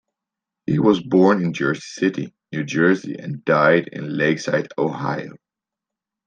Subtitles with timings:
[0.65, 5.33] He was born in Jersey City, New Jersey and died in Lakeside, Ohio.